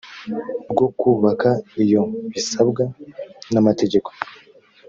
rwo 0.71 0.87
kubaka 0.99 1.49
iyo 1.83 2.01
bisabwa 2.31 2.83
n 3.53 3.55
amategeko 3.61 4.09